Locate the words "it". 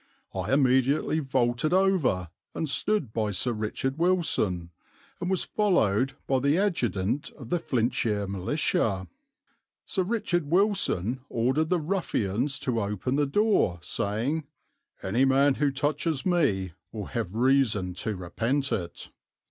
18.71-19.11